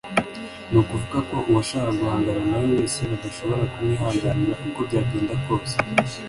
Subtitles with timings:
[0.71, 5.75] nukuvuga ko uwashaka guhangana nawe wese badashobora kumwihanganira uko byagenda kose